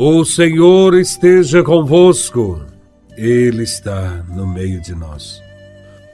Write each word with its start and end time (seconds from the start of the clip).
O 0.00 0.24
Senhor 0.24 0.94
esteja 0.94 1.60
convosco, 1.60 2.64
Ele 3.16 3.64
está 3.64 4.24
no 4.28 4.46
meio 4.46 4.80
de 4.80 4.94
nós. 4.94 5.42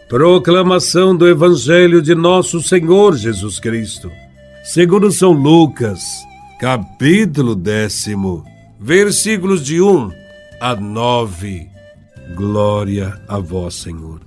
Proclamação 0.09 1.15
do 1.15 1.29
Evangelho 1.29 2.01
de 2.01 2.15
Nosso 2.15 2.63
Senhor 2.63 3.15
Jesus 3.15 3.61
Cristo, 3.61 4.11
segundo 4.65 5.13
São 5.13 5.33
Lucas, 5.33 6.03
capítulo 6.59 7.55
décimo, 7.55 8.43
versículos 8.81 9.63
de 9.63 9.83
1 9.83 10.11
a 10.63 10.75
9. 10.75 11.69
Glória 12.35 13.21
a 13.29 13.39
Vós, 13.39 13.75
Senhor. 13.75 14.23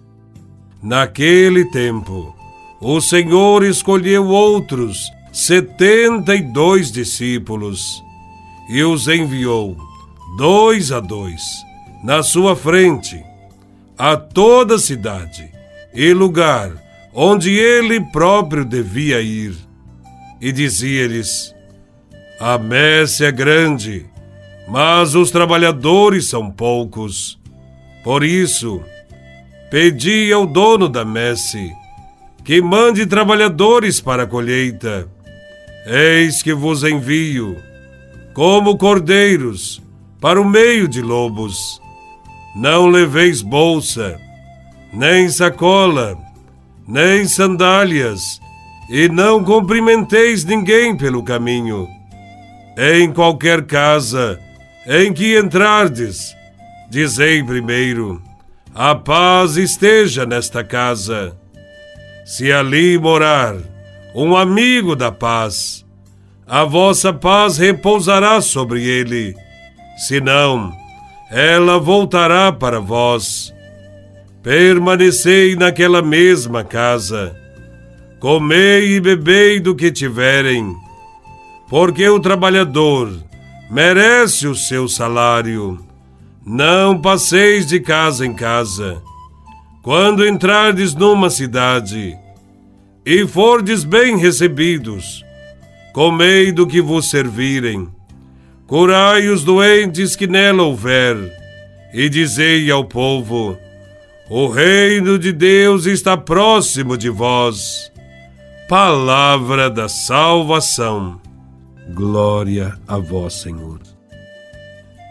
Naquele 0.84 1.66
tempo, 1.72 2.36
o 2.80 3.02
Senhor 3.02 3.64
escolheu 3.64 4.28
outros 4.28 5.10
setenta 5.34 6.36
e 6.36 6.44
dois 6.44 6.92
discípulos 6.92 8.06
e 8.70 8.84
os 8.84 9.08
enviou, 9.08 9.78
dois 10.38 10.92
a 10.92 11.00
dois, 11.00 11.42
na 12.04 12.22
sua 12.22 12.56
frente, 12.56 13.24
a 13.98 14.16
toda 14.16 14.78
cidade 14.78 15.50
e 15.94 16.14
lugar 16.14 16.72
onde 17.14 17.52
ele 17.58 18.00
próprio 18.12 18.64
devia 18.64 19.22
ir. 19.22 19.56
E 20.40 20.52
dizia-lhes: 20.52 21.56
A 22.40 22.60
messe 22.60 23.26
é 23.26 23.32
grande, 23.32 24.06
mas 24.68 25.16
os 25.16 25.32
trabalhadores 25.32 26.28
são 26.30 26.52
poucos. 26.52 27.40
Por 28.04 28.24
isso, 28.24 28.84
pedi 29.72 30.32
ao 30.32 30.46
dono 30.46 30.88
da 30.88 31.04
messe 31.04 31.74
que 32.44 32.62
mande 32.62 33.06
trabalhadores 33.08 34.00
para 34.00 34.24
a 34.24 34.28
colheita. 34.28 35.10
Eis 35.88 36.44
que 36.44 36.54
vos 36.54 36.84
envio 36.84 37.58
como 38.38 38.78
cordeiros, 38.78 39.82
para 40.22 40.40
o 40.40 40.46
meio 40.46 40.88
de 40.88 41.02
lobos. 41.02 41.82
Não 42.56 42.86
leveis 42.86 43.42
bolsa, 43.42 44.22
nem 44.94 45.28
sacola, 45.28 46.16
nem 46.88 47.28
sandálias, 47.28 48.40
e 48.92 49.10
não 49.10 49.44
cumprimenteis 49.44 50.46
ninguém 50.46 50.96
pelo 50.96 51.24
caminho. 51.24 51.88
Em 52.78 53.12
qualquer 53.12 53.66
casa 53.66 54.40
em 54.86 55.12
que 55.12 55.36
entrardes, 55.36 56.36
dizei 56.92 57.44
primeiro: 57.44 58.22
a 58.72 58.94
paz 58.94 59.58
esteja 59.58 60.28
nesta 60.28 60.64
casa. 60.64 61.36
Se 62.24 62.52
ali 62.52 63.00
morar 63.00 63.56
um 64.14 64.38
amigo 64.38 64.96
da 64.96 65.12
paz, 65.12 65.87
a 66.48 66.64
vossa 66.64 67.12
paz 67.12 67.58
repousará 67.58 68.40
sobre 68.40 68.82
ele. 68.82 69.36
Senão, 70.08 70.72
ela 71.30 71.78
voltará 71.78 72.52
para 72.52 72.80
vós. 72.80 73.54
Permanecei 74.42 75.58
naquela 75.58 76.02
mesma 76.02 76.64
casa. 76.64 77.36
Comei 78.20 78.96
e 78.96 79.02
bebei 79.02 79.60
do 79.60 79.76
que 79.76 79.92
tiverem, 79.92 80.74
porque 81.70 82.08
o 82.08 82.20
trabalhador 82.20 83.12
merece 83.70 84.48
o 84.48 84.56
seu 84.56 84.88
salário. 84.88 85.86
Não 86.46 87.00
passeis 87.00 87.68
de 87.68 87.82
casa 87.82 88.26
em 88.26 88.34
casa. 88.34 89.02
Quando 89.84 90.26
entrardes 90.26 90.96
numa 90.96 91.30
cidade 91.30 92.18
e 93.06 93.28
fordes 93.28 93.84
bem 93.84 94.18
recebidos, 94.18 95.27
comei 95.98 96.52
do 96.52 96.68
que 96.68 96.80
vos 96.80 97.10
servirem, 97.10 97.90
curai 98.68 99.30
os 99.30 99.44
doentes 99.44 100.16
que 100.16 100.28
nela 100.28 100.62
houver, 100.62 101.18
e 101.92 102.08
dizei 102.08 102.70
ao 102.70 102.86
povo: 102.86 103.58
O 104.30 104.48
reino 104.48 105.18
de 105.18 105.32
Deus 105.32 105.88
está 105.88 106.16
próximo 106.16 106.96
de 106.96 107.10
vós. 107.10 107.92
Palavra 108.70 109.72
da 109.72 109.90
salvação. 109.90 111.20
Glória 111.96 112.78
a 112.88 113.00
vós, 113.00 113.34
Senhor. 113.34 113.80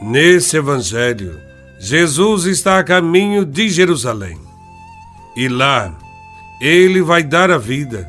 Nesse 0.00 0.56
evangelho, 0.56 1.36
Jesus 1.80 2.44
está 2.44 2.78
a 2.78 2.84
caminho 2.84 3.44
de 3.44 3.68
Jerusalém. 3.68 4.38
E 5.36 5.48
lá, 5.48 5.98
ele 6.60 7.02
vai 7.02 7.24
dar 7.24 7.50
a 7.50 7.58
vida. 7.58 8.08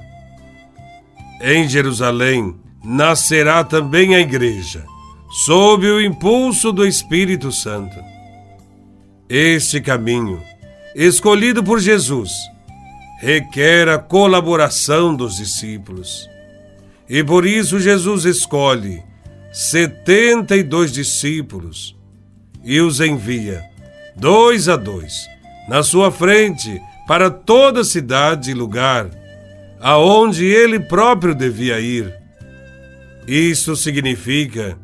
Em 1.42 1.68
Jerusalém, 1.68 2.56
nascerá 2.90 3.66
também 3.66 4.16
a 4.16 4.20
Igreja, 4.22 4.86
sob 5.46 5.86
o 5.86 6.00
impulso 6.00 6.72
do 6.72 6.88
Espírito 6.88 7.52
Santo. 7.52 7.98
Este 9.28 9.82
caminho, 9.82 10.42
escolhido 10.96 11.62
por 11.62 11.82
Jesus, 11.82 12.32
requer 13.20 13.90
a 13.90 13.98
colaboração 13.98 15.14
dos 15.14 15.36
discípulos. 15.36 16.30
E 17.10 17.22
por 17.26 17.46
isso 17.46 17.78
Jesus 17.78 18.24
escolhe 18.24 19.04
setenta 19.52 20.56
e 20.56 20.64
dois 20.64 20.90
discípulos 20.90 21.94
e 22.64 22.80
os 22.80 23.02
envia, 23.02 23.66
dois 24.16 24.70
a 24.70 24.78
dois, 24.78 25.28
na 25.68 25.84
sua 25.84 26.10
frente 26.10 26.82
para 27.06 27.30
toda 27.30 27.84
cidade 27.84 28.52
e 28.52 28.54
lugar, 28.54 29.10
aonde 29.82 30.46
ele 30.46 30.80
próprio 30.80 31.36
devia 31.36 31.82
ir 31.82 32.27
isso 33.28 33.76
significa 33.76 34.80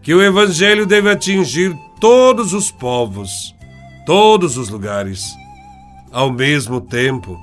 que 0.00 0.14
o 0.14 0.22
Evangelho 0.22 0.86
deve 0.86 1.10
atingir 1.10 1.76
todos 2.00 2.52
os 2.52 2.70
povos, 2.70 3.54
todos 4.06 4.56
os 4.56 4.68
lugares. 4.68 5.24
Ao 6.12 6.32
mesmo 6.32 6.80
tempo, 6.80 7.36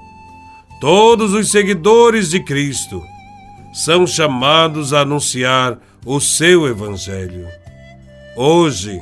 todos 0.80 1.34
os 1.34 1.52
seguidores 1.52 2.30
de 2.30 2.40
Cristo 2.40 3.03
são 3.74 4.07
chamados 4.07 4.94
a 4.94 5.02
anunciar 5.02 5.80
o 6.06 6.19
seu 6.22 6.66
Evangelho. 6.66 7.46
Hoje, 8.36 9.00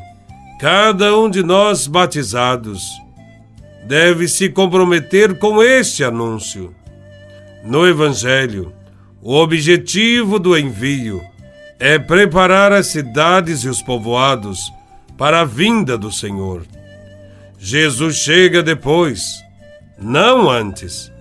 cada 0.59 1.15
um 1.15 1.29
de 1.29 1.43
nós 1.43 1.85
batizados 1.85 2.83
deve 3.87 4.27
se 4.27 4.49
comprometer 4.49 5.37
com 5.37 5.61
este 5.61 6.03
anúncio. 6.03 6.73
No 7.63 7.87
Evangelho, 7.87 8.73
o 9.21 9.35
objetivo 9.35 10.39
do 10.39 10.57
envio 10.57 11.21
é 11.79 11.99
preparar 11.99 12.71
as 12.71 12.87
cidades 12.87 13.63
e 13.63 13.69
os 13.69 13.81
povoados 13.81 14.71
para 15.17 15.41
a 15.41 15.45
vinda 15.45 15.97
do 15.97 16.11
Senhor. 16.11 16.65
Jesus 17.57 18.17
chega 18.17 18.61
depois, 18.61 19.43
não 19.99 20.49
antes, 20.49 21.11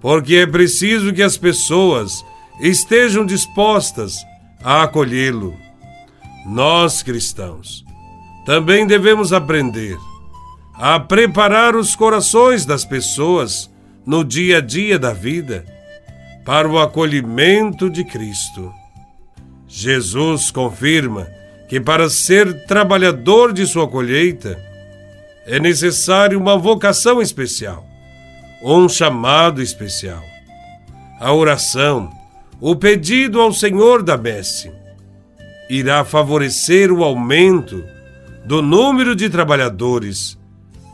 porque 0.00 0.36
é 0.36 0.46
preciso 0.46 1.12
que 1.12 1.22
as 1.22 1.36
pessoas 1.36 2.24
estejam 2.60 3.26
dispostas 3.26 4.16
a 4.62 4.82
acolhê-lo. 4.82 5.56
Nós, 6.46 7.02
cristãos, 7.02 7.84
também 8.44 8.86
devemos 8.86 9.32
aprender 9.32 9.98
a 10.74 11.00
preparar 11.00 11.74
os 11.74 11.96
corações 11.96 12.64
das 12.64 12.84
pessoas 12.84 13.70
no 14.04 14.24
dia 14.24 14.58
a 14.58 14.60
dia 14.60 14.98
da 14.98 15.12
vida 15.12 15.64
para 16.44 16.68
o 16.68 16.78
acolhimento 16.78 17.90
de 17.90 18.04
Cristo. 18.04 18.72
Jesus 19.68 20.50
confirma 20.50 21.26
que 21.68 21.80
para 21.80 22.08
ser 22.08 22.66
trabalhador 22.66 23.52
de 23.52 23.66
sua 23.66 23.88
colheita 23.88 24.58
é 25.46 25.58
necessário 25.58 26.38
uma 26.38 26.56
vocação 26.56 27.20
especial, 27.20 27.84
um 28.62 28.88
chamado 28.88 29.60
especial. 29.60 30.22
A 31.20 31.32
oração, 31.32 32.10
o 32.60 32.76
pedido 32.76 33.40
ao 33.40 33.52
Senhor 33.52 34.02
da 34.02 34.16
messe, 34.16 34.70
irá 35.68 36.04
favorecer 36.04 36.92
o 36.92 37.02
aumento 37.02 37.84
do 38.44 38.62
número 38.62 39.16
de 39.16 39.28
trabalhadores, 39.28 40.38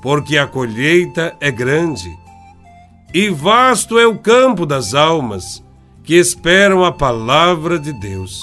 porque 0.03 0.39
a 0.39 0.47
colheita 0.47 1.35
é 1.41 1.51
grande. 1.51 2.09
E 3.13 3.29
vasto 3.29 3.99
é 3.99 4.07
o 4.07 4.19
campo 4.19 4.65
das 4.65 4.95
almas 4.95 5.63
que 6.03 6.15
esperam 6.15 6.83
a 6.83 6.91
palavra 6.91 7.79
de 7.79 7.93
Deus. 7.93 8.41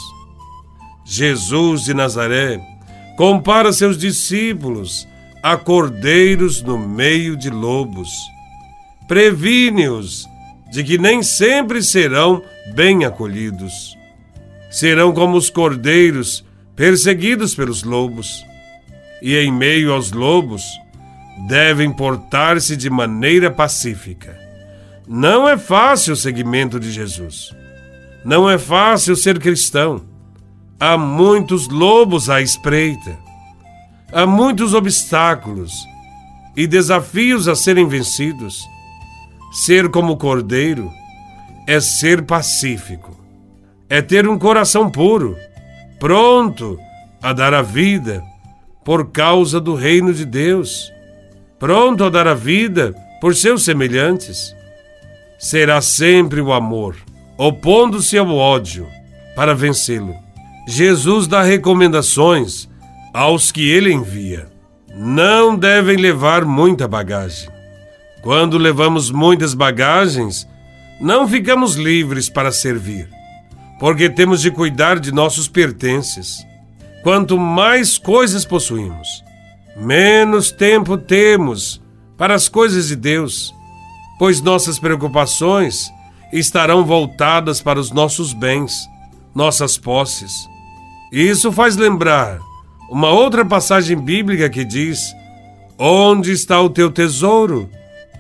Jesus 1.12 1.86
de 1.86 1.94
Nazaré 1.96 2.62
compara 3.18 3.74
seus 3.74 3.98
discípulos 3.98 5.08
a 5.42 5.58
cordeiros 5.58 6.62
no 6.62 6.78
meio 6.78 7.36
de 7.36 7.50
lobos. 7.50 8.12
Previne-os 9.08 10.28
de 10.72 10.84
que 10.84 11.00
nem 11.00 11.24
sempre 11.24 11.82
serão 11.82 12.44
bem 12.76 13.06
acolhidos. 13.06 13.98
Serão 14.70 15.12
como 15.12 15.36
os 15.36 15.50
cordeiros 15.50 16.46
perseguidos 16.76 17.56
pelos 17.56 17.82
lobos. 17.82 18.46
E 19.20 19.36
em 19.36 19.52
meio 19.52 19.92
aos 19.92 20.12
lobos, 20.12 20.62
devem 21.48 21.92
portar-se 21.92 22.78
de 22.78 22.88
maneira 22.88 23.50
pacífica. 23.50 24.38
Não 25.08 25.50
é 25.50 25.58
fácil 25.58 26.14
o 26.14 26.18
seguimento 26.18 26.80
de 26.80 26.92
Jesus. 26.92 27.52
Não 28.24 28.48
é 28.48 28.60
fácil 28.60 29.16
ser 29.16 29.40
cristão 29.40 30.08
Há 30.82 30.98
muitos 30.98 31.68
lobos 31.68 32.30
à 32.30 32.42
espreita, 32.42 33.20
há 34.14 34.26
muitos 34.26 34.74
obstáculos 34.74 35.74
e 36.56 36.66
desafios 36.66 37.50
a 37.50 37.56
serem 37.56 37.86
vencidos. 37.86 38.66
Ser 39.52 39.90
como 39.90 40.16
cordeiro 40.16 40.90
é 41.68 41.82
ser 41.82 42.22
pacífico, 42.22 43.14
é 43.90 44.02
ter 44.02 44.26
um 44.26 44.40
coração 44.40 44.90
puro, 44.90 45.36
pronto 46.00 46.80
a 47.22 47.34
dar 47.34 47.54
a 47.54 47.62
vida 47.62 48.24
por 48.86 49.12
causa 49.12 49.60
do 49.60 49.76
reino 49.76 50.14
de 50.14 50.24
Deus, 50.24 50.90
pronto 51.60 52.06
a 52.06 52.10
dar 52.10 52.26
a 52.26 52.34
vida 52.34 52.96
por 53.20 53.36
seus 53.36 53.66
semelhantes. 53.66 54.56
Será 55.38 55.82
sempre 55.82 56.40
o 56.40 56.54
amor, 56.54 56.96
opondo-se 57.38 58.18
ao 58.18 58.30
ódio, 58.30 58.88
para 59.36 59.54
vencê-lo. 59.54 60.29
Jesus 60.68 61.28
dá 61.28 61.42
recomendações 61.42 62.70
aos 63.14 63.52
que 63.52 63.70
ele 63.70 63.92
envia. 63.92 64.48
Não 64.96 65.56
devem 65.56 65.98
levar 65.98 66.46
muita 66.46 66.88
bagagem. 66.88 67.50
Quando 68.22 68.58
levamos 68.58 69.12
muitas 69.12 69.54
bagagens, 69.54 70.48
não 71.00 71.28
ficamos 71.28 71.76
livres 71.76 72.28
para 72.28 72.52
servir, 72.52 73.10
porque 73.80 74.10
temos 74.10 74.42
de 74.42 74.52
cuidar 74.52 75.00
de 75.00 75.12
nossos 75.12 75.48
pertences. 75.48 76.46
Quanto 77.02 77.38
mais 77.38 77.98
coisas 77.98 78.44
possuímos, 78.44 79.24
menos 79.78 80.52
tempo 80.52 80.98
temos 80.98 81.82
para 82.18 82.36
as 82.36 82.50
coisas 82.50 82.90
de 82.90 82.98
Deus, 82.98 83.54
pois 84.18 84.42
nossas 84.42 84.78
preocupações 84.78 85.90
estarão 86.34 86.84
voltadas 86.84 87.62
para 87.62 87.80
os 87.80 87.92
nossos 87.92 88.34
bens, 88.34 88.74
nossas 89.40 89.78
posses. 89.78 90.50
Isso 91.14 91.50
faz 91.50 91.78
lembrar 91.78 92.40
uma 92.92 93.10
outra 93.10 93.46
passagem 93.46 93.98
bíblica 93.98 94.50
que 94.50 94.66
diz: 94.66 95.16
Onde 95.78 96.34
está 96.34 96.62
o 96.62 96.70
teu 96.70 96.92
tesouro, 96.92 97.70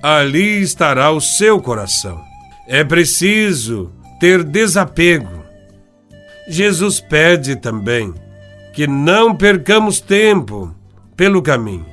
ali 0.01 0.61
estará 0.61 1.11
o 1.11 1.19
seu 1.19 1.61
coração. 1.61 2.23
É 2.65 2.85
preciso 2.85 3.91
ter 4.17 4.45
desapego. 4.45 5.43
Jesus 6.47 7.01
pede 7.01 7.57
também 7.57 8.13
que 8.73 8.87
não 8.87 9.35
percamos 9.35 9.99
tempo 9.99 10.73
pelo 11.17 11.41
caminho. 11.41 11.85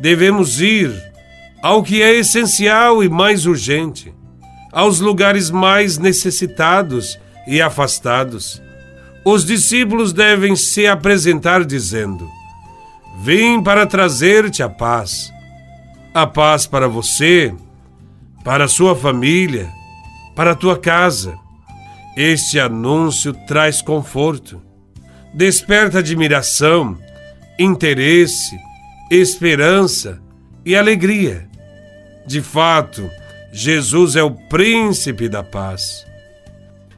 Devemos 0.00 0.60
ir 0.60 0.90
ao 1.62 1.80
que 1.80 2.02
é 2.02 2.12
essencial 2.16 3.04
e 3.04 3.08
mais 3.08 3.46
urgente, 3.46 4.12
aos 4.72 4.98
lugares 4.98 5.48
mais 5.48 5.96
necessitados 5.96 7.21
e 7.46 7.60
afastados. 7.60 8.62
Os 9.24 9.44
discípulos 9.44 10.12
devem 10.12 10.56
se 10.56 10.86
apresentar 10.86 11.64
dizendo: 11.64 12.28
Vim 13.20 13.62
para 13.62 13.86
trazer-te 13.86 14.62
a 14.62 14.68
paz. 14.68 15.32
A 16.14 16.26
paz 16.26 16.66
para 16.66 16.88
você, 16.88 17.54
para 18.44 18.68
sua 18.68 18.94
família, 18.94 19.70
para 20.34 20.54
tua 20.54 20.78
casa. 20.78 21.34
Este 22.16 22.60
anúncio 22.60 23.32
traz 23.46 23.80
conforto 23.80 24.60
desperta 25.32 26.00
admiração, 26.00 26.98
interesse, 27.58 28.58
esperança 29.10 30.20
e 30.64 30.76
alegria. 30.76 31.48
De 32.26 32.42
fato, 32.42 33.08
Jesus 33.52 34.14
é 34.14 34.22
o 34.22 34.30
príncipe 34.30 35.28
da 35.28 35.42
paz. 35.42 36.06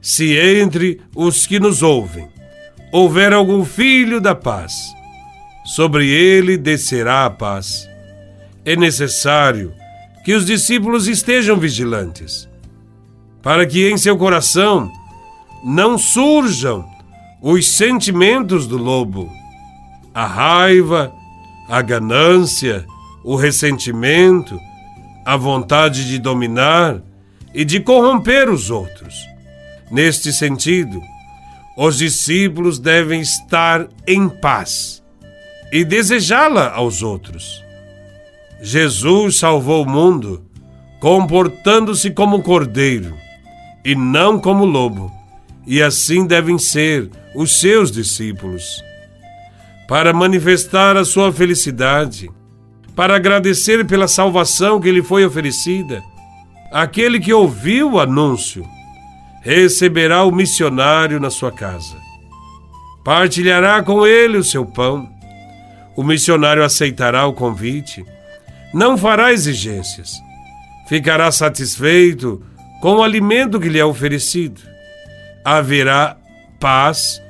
Se 0.04 0.36
entre 0.36 1.00
os 1.16 1.46
que 1.46 1.58
nos 1.58 1.82
ouvem 1.82 2.28
houver 2.92 3.32
algum 3.32 3.64
filho 3.64 4.20
da 4.20 4.34
paz, 4.34 4.94
sobre 5.64 6.06
ele 6.06 6.58
descerá 6.58 7.24
a 7.24 7.30
paz. 7.30 7.88
É 8.66 8.76
necessário 8.76 9.72
que 10.22 10.34
os 10.34 10.44
discípulos 10.44 11.08
estejam 11.08 11.56
vigilantes, 11.56 12.46
para 13.42 13.64
que 13.64 13.90
em 13.90 13.96
seu 13.96 14.14
coração 14.18 14.92
não 15.64 15.96
surjam 15.96 16.84
os 17.40 17.66
sentimentos 17.66 18.66
do 18.66 18.76
lobo: 18.76 19.32
a 20.12 20.26
raiva, 20.26 21.10
a 21.66 21.80
ganância, 21.80 22.84
o 23.24 23.36
ressentimento, 23.36 24.60
a 25.24 25.34
vontade 25.34 26.06
de 26.06 26.18
dominar 26.18 27.00
e 27.54 27.64
de 27.64 27.80
corromper 27.80 28.50
os 28.50 28.68
outros. 28.68 29.33
Neste 29.90 30.32
sentido, 30.32 31.00
os 31.76 31.98
discípulos 31.98 32.78
devem 32.78 33.20
estar 33.20 33.88
em 34.06 34.28
paz 34.28 35.02
e 35.72 35.84
desejá-la 35.84 36.72
aos 36.72 37.02
outros. 37.02 37.62
Jesus 38.62 39.38
salvou 39.38 39.82
o 39.82 39.88
mundo 39.88 40.44
comportando-se 41.00 42.10
como 42.10 42.42
cordeiro 42.42 43.14
e 43.84 43.94
não 43.94 44.38
como 44.38 44.64
lobo, 44.64 45.12
e 45.66 45.82
assim 45.82 46.26
devem 46.26 46.58
ser 46.58 47.10
os 47.34 47.58
seus 47.60 47.92
discípulos, 47.92 48.82
para 49.86 50.14
manifestar 50.14 50.96
a 50.96 51.04
sua 51.04 51.30
felicidade, 51.30 52.30
para 52.96 53.16
agradecer 53.16 53.84
pela 53.84 54.08
salvação 54.08 54.80
que 54.80 54.90
lhe 54.90 55.02
foi 55.02 55.26
oferecida. 55.26 56.02
Aquele 56.72 57.20
que 57.20 57.34
ouviu 57.34 57.92
o 57.92 58.00
anúncio 58.00 58.64
receberá 59.44 60.24
o 60.24 60.32
missionário 60.32 61.20
na 61.20 61.30
sua 61.30 61.52
casa. 61.52 61.96
Partilhará 63.04 63.82
com 63.82 64.06
ele 64.06 64.38
o 64.38 64.44
seu 64.44 64.66
pão. 64.66 65.08
O 65.94 66.02
missionário 66.02 66.64
aceitará 66.64 67.26
o 67.26 67.32
convite. 67.32 68.04
Não 68.72 68.98
fará 68.98 69.32
exigências. 69.32 70.14
Ficará 70.88 71.30
satisfeito 71.30 72.42
com 72.80 72.96
o 72.96 73.02
alimento 73.02 73.60
que 73.60 73.68
lhe 73.68 73.78
é 73.78 73.84
oferecido. 73.84 74.60
Haverá 75.44 76.16
paz 76.58 77.22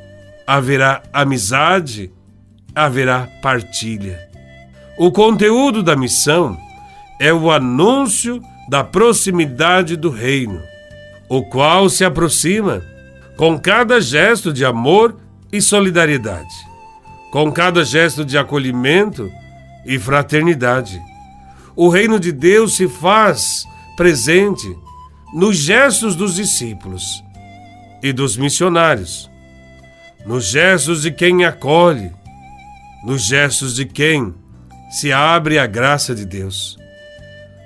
haverá 0.46 1.02
amizade, 1.12 2.10
haverá 2.75 3.28
partilha. 3.43 4.20
O 4.99 5.10
conteúdo 5.10 5.82
da 5.82 5.96
missão 5.96 6.56
é 7.20 7.32
o 7.32 7.50
anúncio 7.50 8.43
da 8.69 8.84
proximidade 8.84 9.96
do 9.96 10.10
reino, 10.10 10.62
o 11.36 11.42
qual 11.42 11.88
se 11.88 12.04
aproxima 12.04 12.81
com 13.36 13.58
cada 13.58 14.00
gesto 14.00 14.52
de 14.52 14.64
amor 14.64 15.17
e 15.53 15.60
solidariedade, 15.60 16.55
com 17.32 17.50
cada 17.50 17.84
gesto 17.84 18.24
de 18.24 18.38
acolhimento 18.38 19.29
e 19.84 19.98
fraternidade. 19.98 21.03
O 21.74 21.88
reino 21.88 22.20
de 22.20 22.31
Deus 22.31 22.76
se 22.76 22.86
faz 22.86 23.64
presente 23.96 24.76
nos 25.34 25.56
gestos 25.56 26.14
dos 26.14 26.36
discípulos 26.36 27.24
e 28.00 28.12
dos 28.12 28.36
missionários 28.36 29.29
nos 30.24 30.46
gestos 30.46 31.03
de 31.03 31.10
quem 31.10 31.44
acolhe, 31.44 32.12
nos 33.05 33.26
gestos 33.26 33.74
de 33.74 33.84
quem 33.84 34.32
se 34.88 35.12
abre 35.12 35.58
à 35.58 35.67
graça 35.67 36.14
de 36.14 36.24
Deus. 36.24 36.79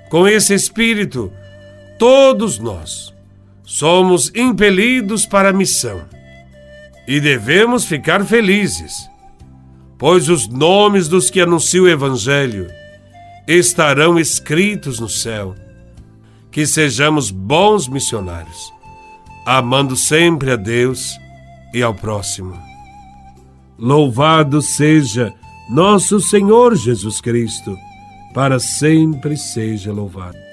Com 0.09 0.27
esse 0.27 0.55
espírito, 0.55 1.31
todos 1.97 2.57
nós 2.57 3.13
somos 3.69 4.31
impelidos 4.35 5.27
para 5.27 5.49
a 5.49 5.53
missão 5.53 6.01
e 7.07 7.19
devemos 7.19 7.85
ficar 7.85 8.25
felizes, 8.25 9.07
pois 9.95 10.27
os 10.27 10.47
nomes 10.47 11.07
dos 11.07 11.29
que 11.29 11.39
anunciam 11.39 11.85
o 11.85 11.87
Evangelho 11.87 12.67
estarão 13.47 14.19
escritos 14.19 14.99
no 14.99 15.07
céu. 15.07 15.53
Que 16.49 16.65
sejamos 16.65 17.29
bons 17.29 17.87
missionários, 17.87 18.73
amando 19.45 19.95
sempre 19.95 20.49
a 20.51 20.55
Deus 20.55 21.15
e 21.71 21.83
ao 21.83 21.93
próximo. 21.93 22.57
Louvado 23.77 24.63
seja 24.63 25.31
nosso 25.69 26.19
Senhor 26.19 26.75
Jesus 26.75 27.21
Cristo, 27.21 27.77
para 28.33 28.59
sempre 28.59 29.37
seja 29.37 29.93
louvado. 29.93 30.48